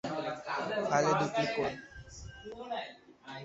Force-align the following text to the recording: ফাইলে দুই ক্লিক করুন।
ফাইলে 0.89 1.11
দুই 1.19 1.29
ক্লিক 1.33 1.49
করুন। 1.55 1.75